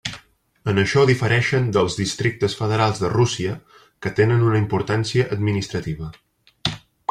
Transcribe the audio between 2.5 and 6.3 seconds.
federals de Rússia que tenen una importància administrativa.